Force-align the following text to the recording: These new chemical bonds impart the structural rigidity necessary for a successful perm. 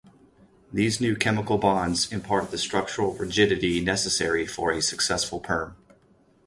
These 0.73 0.99
new 0.99 1.15
chemical 1.15 1.59
bonds 1.59 2.11
impart 2.11 2.49
the 2.49 2.57
structural 2.57 3.13
rigidity 3.13 3.81
necessary 3.81 4.47
for 4.47 4.71
a 4.71 4.81
successful 4.81 5.39
perm. 5.39 5.75